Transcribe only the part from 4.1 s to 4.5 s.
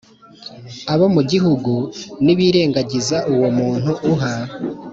uha